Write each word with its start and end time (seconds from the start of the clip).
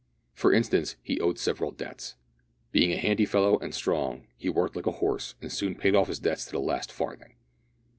For 0.33 0.51
instance, 0.51 0.95
he 1.03 1.19
owed 1.19 1.37
several 1.37 1.69
debts. 1.69 2.15
Being 2.71 2.91
a 2.91 2.97
handy 2.97 3.23
fellow 3.23 3.59
and 3.59 3.71
strong, 3.71 4.25
he 4.35 4.49
worked 4.49 4.75
like 4.75 4.87
a 4.87 4.93
horse, 4.93 5.35
and 5.43 5.51
soon 5.51 5.75
paid 5.75 5.93
off 5.93 6.07
his 6.07 6.17
debts 6.17 6.43
to 6.45 6.51
the 6.53 6.59
last 6.59 6.91
farthing. 6.91 7.35